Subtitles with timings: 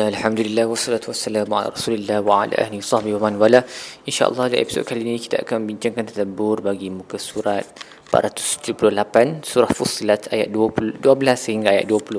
[0.00, 3.60] Bismillah, Alhamdulillah, wassalatu wassalamu ala rasulillah wa ala ahli sahbihi wa man wala.
[4.08, 7.68] InsyaAllah dalam episod kali ini kita akan bincangkan tadabbur bagi muka surat
[8.08, 12.16] 478 Surah Fussilat ayat 20, 12 hingga ayat 20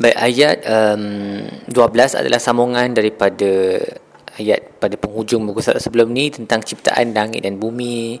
[0.00, 3.76] Baik, ayat um, 12 adalah sambungan daripada
[4.40, 8.16] ayat pada penghujung muka surat sebelum ni Tentang ciptaan langit dan bumi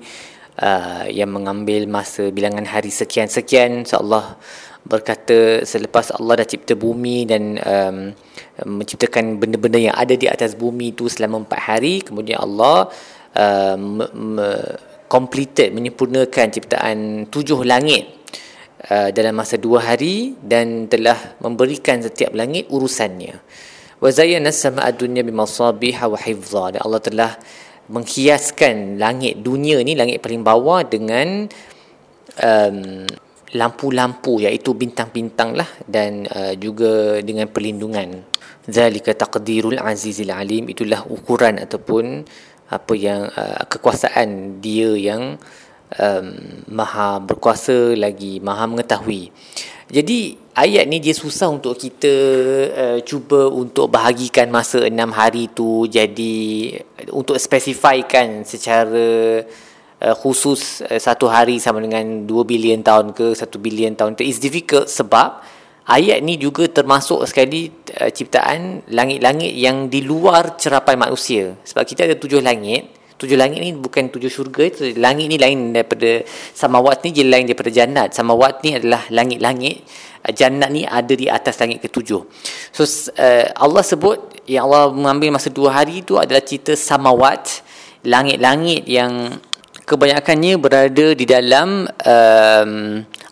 [0.60, 3.88] uh, Yang mengambil masa bilangan hari sekian-sekian.
[3.88, 4.36] InsyaAllah
[4.86, 7.98] berkata selepas Allah dah cipta bumi dan um,
[8.64, 12.86] menciptakan benda-benda yang ada di atas bumi itu selama empat hari kemudian Allah
[13.34, 14.00] um,
[15.10, 18.16] completed menyempurnakan ciptaan tujuh langit
[18.90, 23.38] uh, dalam masa dua hari dan telah memberikan setiap langit urusannya.
[23.96, 26.76] Wa zayyana as-samaa'a dunya bimasabiha wa hifdha.
[26.76, 27.32] Dan Allah telah
[27.86, 31.46] menghiaskan langit dunia ni langit paling bawah dengan
[32.42, 33.06] um,
[33.56, 38.22] lampu-lampu iaitu bintang-bintang lah dan uh, juga dengan perlindungan.
[38.68, 42.26] Zalika taqdirul azizil alim itulah ukuran ataupun
[42.68, 45.38] apa yang uh, kekuasaan dia yang
[45.96, 46.26] um,
[46.68, 49.30] maha berkuasa lagi maha mengetahui.
[49.86, 52.14] Jadi ayat ni dia susah untuk kita
[52.74, 56.34] uh, cuba untuk bahagikan masa enam hari tu jadi
[57.14, 59.46] untuk spesifikkan secara
[60.02, 64.24] uh, khusus uh, satu hari sama dengan 2 bilion tahun ke 1 bilion tahun itu
[64.26, 65.40] is difficult sebab
[65.86, 67.70] ayat ni juga termasuk sekali
[68.02, 71.54] uh, ciptaan langit-langit yang di luar cerapan manusia.
[71.62, 72.92] Sebab kita ada tujuh langit.
[73.16, 74.68] Tujuh langit ni bukan tujuh syurga
[75.00, 76.20] langit ni lain daripada
[76.52, 78.12] samawat ni je lain daripada jannat.
[78.12, 79.88] Samawat ni adalah langit-langit.
[80.36, 82.20] Jannat ni ada di atas langit ketujuh.
[82.76, 87.64] So uh, Allah sebut yang Allah mengambil masa dua hari itu adalah cerita samawat
[88.04, 89.32] langit-langit yang
[89.86, 92.70] kebanyakannya berada di dalam um,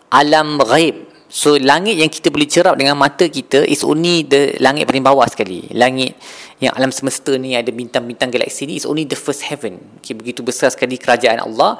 [0.09, 0.95] alam ghaib.
[1.27, 5.27] So langit yang kita boleh cerap dengan mata kita is only the langit paling bawah
[5.27, 5.67] sekali.
[5.75, 6.15] Langit
[6.63, 9.99] yang alam semesta ni ada bintang-bintang galaksi ni is only the first heaven.
[9.99, 11.75] Okay, begitu besar sekali kerajaan Allah.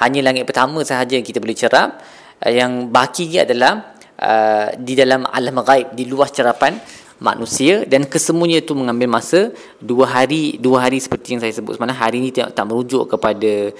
[0.00, 2.00] Hanya langit pertama sahaja yang kita boleh cerap.
[2.40, 3.72] Uh, yang bakinya adalah
[4.16, 6.80] uh, di dalam alam ghaib, di luar cerapan
[7.20, 9.48] manusia dan kesemuanya itu mengambil masa
[9.80, 13.72] dua hari dua hari seperti yang saya sebut semalam hari ini tak, tak merujuk kepada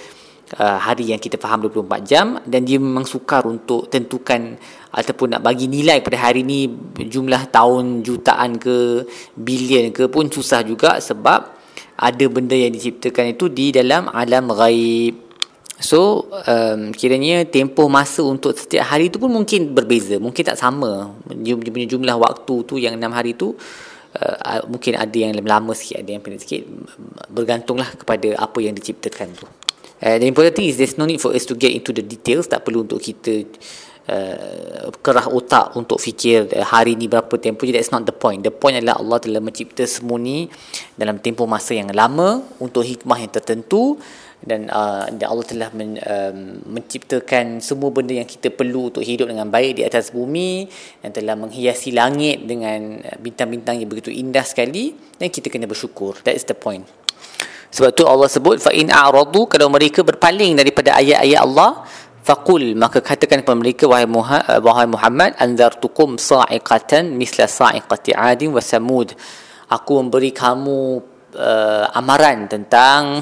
[0.55, 4.55] uh, hari yang kita faham 24 jam dan dia memang sukar untuk tentukan
[4.95, 10.63] ataupun nak bagi nilai pada hari ni jumlah tahun jutaan ke bilion ke pun susah
[10.63, 11.59] juga sebab
[11.97, 15.25] ada benda yang diciptakan itu di dalam alam ghaib.
[15.77, 21.13] So um, kiranya tempoh masa untuk setiap hari itu pun mungkin berbeza Mungkin tak sama.
[21.29, 23.53] Punya jumlah waktu tu yang enam hari tu
[24.17, 26.65] uh, Mungkin ada yang lama sikit Ada yang pendek sikit.
[27.29, 29.45] Bergantunglah kepada apa yang diciptakan tu
[29.97, 32.49] Uh, the important thing is there's no need for us to get into the details.
[32.49, 33.49] Tak perlu untuk kita
[34.13, 37.65] uh, kerah otak untuk fikir uh, hari ni berapa tempoh.
[37.69, 38.45] That's not the point.
[38.45, 40.53] The point adalah Allah telah mencipta semua ni
[41.01, 43.97] dalam tempoh masa yang lama untuk hikmah yang tertentu
[44.45, 49.49] dan uh, Allah telah men, um, menciptakan semua benda yang kita perlu untuk hidup dengan
[49.49, 50.69] baik di atas bumi
[51.01, 56.21] dan telah menghiasi langit dengan uh, bintang-bintang yang begitu indah sekali dan kita kena bersyukur.
[56.29, 57.06] That is the point.
[57.77, 61.85] Sebab tu Allah sebut fa in a'radu kalau mereka berpaling daripada ayat-ayat Allah
[62.25, 68.65] faqul maka katakan kepada mereka wahai Muhammad, wahai Muhammad anzartukum sa'iqatan misla sa'iqati 'adin wa
[68.65, 69.13] samud.
[69.69, 71.05] Aku memberi kamu
[71.37, 73.21] uh, amaran tentang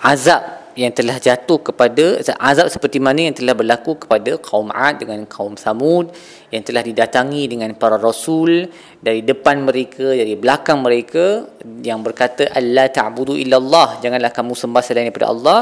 [0.00, 5.28] azab yang telah jatuh kepada azab seperti mana yang telah berlaku kepada kaum Ad dengan
[5.28, 6.08] kaum Samud
[6.48, 8.68] yang telah didatangi dengan para rasul
[9.00, 11.44] dari depan mereka dari belakang mereka
[11.84, 14.00] yang berkata Allah ta'budu illallah.
[14.00, 15.60] Janganlah kamu sembah selain daripada Allah.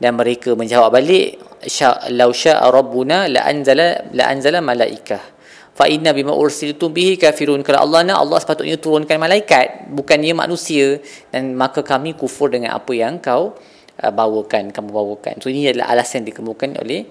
[0.00, 1.36] Dan mereka menjawab balik
[2.16, 5.20] law syaa rabbuna la anzala la anzala malaikah.
[5.76, 7.60] Fa inna bima ursiltum bihi kafirun.
[7.60, 9.92] Kalau Allah nak Allah sepatutnya turunkan malaikat.
[9.92, 10.96] Bukannya manusia.
[11.28, 13.60] Dan maka kami kufur dengan apa yang kau
[14.02, 15.38] uh, bawakan kamu bawakan.
[15.44, 17.06] So ini adalah alasan yang dikemukakan oleh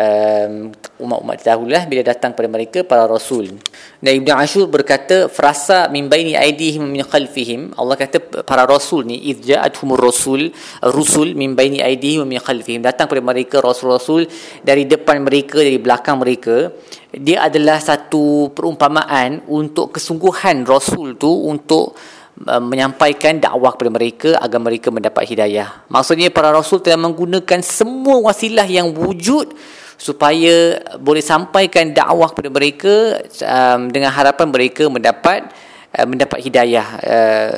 [0.00, 3.60] um, umat-umat dahulu bila datang pada mereka para rasul.
[4.00, 7.76] Dan Ibn Ashur berkata frasa min baini aidihim min khalfihim.
[7.76, 10.50] Allah kata para rasul ni iz ja'atuhumur rasul
[10.82, 12.80] rusul min baini aidihim min khalfihim.
[12.80, 14.26] Datang pada mereka rasul-rasul
[14.64, 16.72] dari depan mereka dari belakang mereka
[17.14, 21.94] dia adalah satu perumpamaan untuk kesungguhan rasul tu untuk
[22.34, 25.86] Uh, menyampaikan dakwah kepada mereka agar mereka mendapat hidayah.
[25.86, 29.54] Maksudnya para rasul telah menggunakan semua wasilah yang wujud
[29.94, 35.46] supaya boleh sampaikan dakwah kepada mereka um, dengan harapan mereka mendapat
[35.94, 37.54] uh, mendapat hidayah uh,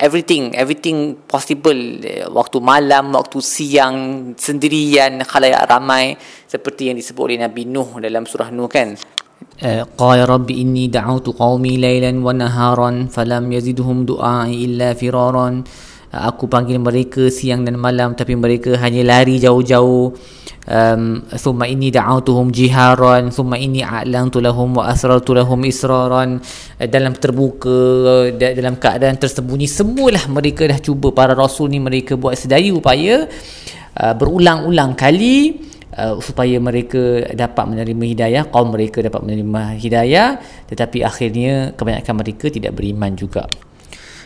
[0.00, 3.96] everything everything possible uh, waktu malam waktu siang
[4.40, 6.16] sendirian khalayak ramai
[6.48, 8.96] seperti yang disebut oleh Nabi Nuh dalam surah Nuh kan
[9.99, 15.47] قال رب إني دعوت قومي ليلا ونهارا فلم يزدهم دعائي إلا فرارا
[16.09, 20.17] aku panggil mereka siang dan malam tapi mereka hanya lari jauh-jauh
[20.65, 26.41] um, summa ini da'autuhum jiharan summa ini a'lantu lahum wa asrartu lahum israran
[26.81, 32.33] uh, dalam terbuka dalam keadaan tersembunyi semualah mereka dah cuba para rasul ni mereka buat
[32.33, 33.29] sedaya upaya
[34.01, 35.62] uh, berulang-ulang kali
[35.96, 40.28] uh, supaya mereka dapat menerima hidayah kaum mereka dapat menerima hidayah
[40.68, 43.46] tetapi akhirnya kebanyakan mereka tidak beriman juga.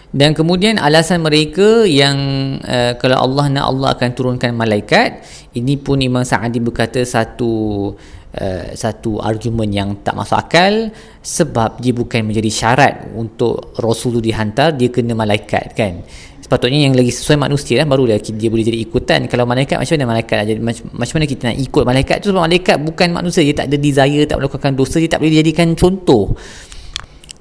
[0.09, 2.17] Dan kemudian alasan mereka yang
[2.65, 5.21] uh, kalau Allah nak Allah akan turunkan malaikat.
[5.53, 7.93] Ini pun Imam Sa'adi berkata satu
[8.37, 14.33] uh, satu argumen yang tak masuk akal sebab dia bukan menjadi syarat untuk Rasul itu
[14.33, 16.05] dihantar dia kena malaikat kan
[16.49, 19.29] sepatutnya yang lagi sesuai manusia lah barulah dia boleh jadi ikutan.
[19.29, 22.33] Kalau malaikat macam mana malaikat jadi macam, mana kita nak ikut malaikat tu?
[22.33, 25.77] Sebab malaikat bukan manusia dia tak ada desire tak melakukan dosa dia tak boleh dijadikan
[25.77, 26.33] contoh.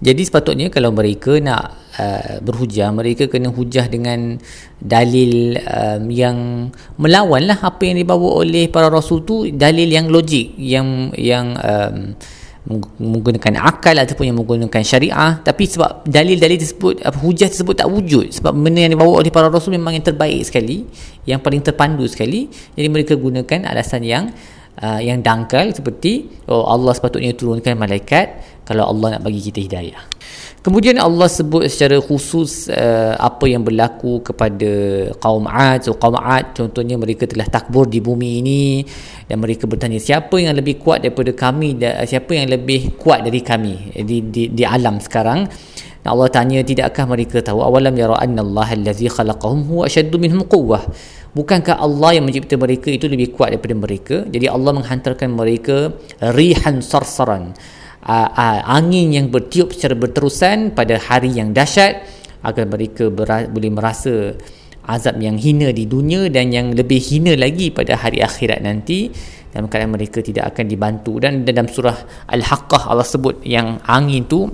[0.04, 4.36] Jadi sepatutnya kalau mereka nak uh, berhujah mereka kena hujah dengan
[4.76, 6.68] dalil um, yang
[7.00, 12.12] melawan lah apa yang dibawa oleh para rasul tu dalil yang logik yang yang um,
[13.00, 15.40] menggunakan akal ataupun yang menggunakan syariah.
[15.40, 18.28] Tapi sebab dalil-dalil tersebut apa hujah tersebut tak wujud.
[18.36, 20.84] Sebab benda yang dibawa oleh para rasul memang yang terbaik sekali
[21.24, 22.52] yang paling terpandu sekali.
[22.76, 24.30] Jadi mereka gunakan alasan yang
[24.82, 30.02] uh, yang dangkal seperti oh Allah sepatutnya turunkan malaikat kalau Allah nak bagi kita hidayah
[30.68, 34.68] Kemudian Allah sebut secara khusus uh, apa yang berlaku kepada
[35.16, 35.88] kaum Ad.
[35.88, 38.84] So kaum Ad contohnya mereka telah takbur di bumi ini
[39.32, 43.40] dan mereka bertanya siapa yang lebih kuat daripada kami dan siapa yang lebih kuat dari
[43.40, 45.48] kami di di, di alam sekarang.
[46.04, 50.44] Dan Allah tanya tidakkah mereka tahu awalam yara anna Allah allazi khalaqahum huwa ashaddu minhum
[50.44, 50.84] quwwah.
[51.32, 54.16] Bukankah Allah yang mencipta mereka itu lebih kuat daripada mereka?
[54.28, 55.96] Jadi Allah menghantarkan mereka
[56.36, 57.56] rihan sarsaran
[58.08, 62.02] uh, uh, angin yang bertiup secara berterusan pada hari yang dahsyat
[62.42, 64.34] agar mereka boleh merasa
[64.88, 69.12] azab yang hina di dunia dan yang lebih hina lagi pada hari akhirat nanti
[69.52, 74.48] dalam keadaan mereka tidak akan dibantu dan dalam surah Al-Haqqah Allah sebut yang angin tu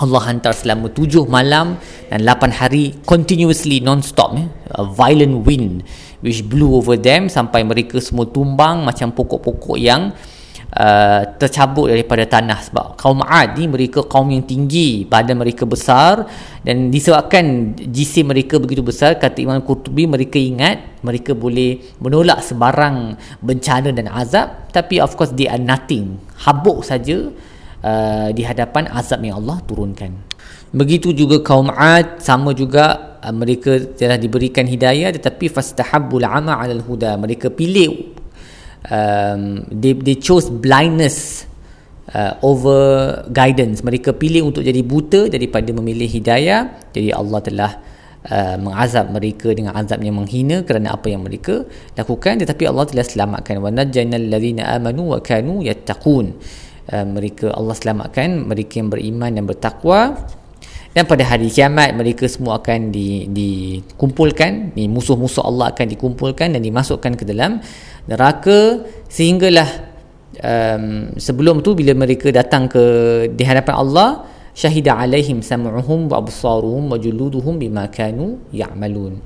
[0.00, 1.76] Allah hantar selama tujuh malam
[2.08, 4.48] dan lapan hari continuously non-stop eh?
[4.72, 5.84] a violent wind
[6.24, 10.31] which blew over them sampai mereka semua tumbang macam pokok-pokok yang uh,
[11.38, 16.26] tercabut daripada tanah sebab kaum Ad ni mereka kaum yang tinggi badan mereka besar
[16.66, 23.18] dan disebabkan jisim mereka begitu besar kata Imam Qurtubi mereka ingat mereka boleh menolak sebarang
[23.42, 26.18] bencana dan azab tapi of course they are nothing.
[26.42, 27.30] Habuk saja
[27.82, 30.14] uh, di hadapan azab yang Allah turunkan.
[30.72, 36.80] Begitu juga kaum Ad sama juga uh, mereka telah diberikan hidayah tetapi fastahabbul ama 'alal
[36.80, 37.18] huda.
[37.20, 38.21] Mereka pilih
[38.90, 41.46] um, they they chose blindness
[42.14, 43.84] uh, over guidance.
[43.84, 46.90] Mereka pilih untuk jadi buta daripada memilih hidayah.
[46.90, 47.72] Jadi Allah telah
[48.26, 51.62] uh, mengazab mereka dengan azab yang menghina kerana apa yang mereka
[51.94, 52.42] lakukan.
[52.42, 53.62] Tetapi Allah telah selamatkan.
[53.62, 56.34] Ladzina amanu wa kanu yattaqun.
[56.90, 60.18] Uh, mereka Allah selamatkan mereka yang beriman dan bertakwa
[60.92, 66.60] dan pada hari kiamat mereka semua akan di, dikumpulkan ni musuh-musuh Allah akan dikumpulkan dan
[66.60, 67.64] dimasukkan ke dalam
[68.04, 68.84] neraka.
[69.08, 69.68] Sehinggalah
[70.36, 72.84] um, sebelum tu bila mereka datang ke
[73.32, 74.08] di hadapan Allah
[74.52, 79.16] syahida alaihim sam'uhum wa absaruhum wa juluduhum bima kanu ya'malun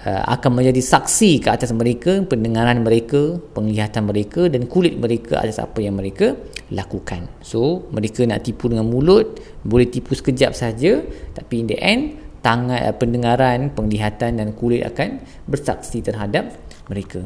[0.00, 5.84] akan menjadi saksi ke atas mereka pendengaran mereka penglihatan mereka dan kulit mereka atas apa
[5.84, 6.32] yang mereka
[6.72, 7.28] lakukan.
[7.44, 9.36] So mereka nak tipu dengan mulut
[9.68, 11.04] boleh tipu sekejap saja
[11.36, 12.02] tapi in the end
[12.42, 16.50] tangan uh, pendengaran penglihatan dan kulit akan bersaksi terhadap
[16.90, 17.22] mereka.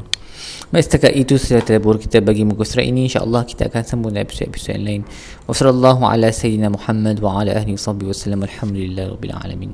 [0.68, 4.28] Baik setakat itu sudah terlebur kita bagi muka surat ini InsyaAllah kita akan sambung dalam
[4.28, 5.02] episod-episod lain.
[5.49, 9.64] Wassalamualaikum ala sayyidina Muhammad wa ala ahli wa sallam Alhamdulillah Rabbil Alamin